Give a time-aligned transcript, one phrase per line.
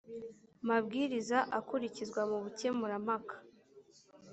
[0.67, 3.35] mabwiriza akurikizwa mu bukemurampaka